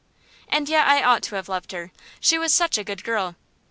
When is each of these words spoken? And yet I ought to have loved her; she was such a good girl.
And 0.47 0.67
yet 0.67 0.87
I 0.87 1.03
ought 1.03 1.21
to 1.25 1.35
have 1.35 1.47
loved 1.47 1.73
her; 1.73 1.91
she 2.19 2.39
was 2.39 2.51
such 2.51 2.79
a 2.79 2.83
good 2.83 3.03
girl. 3.03 3.35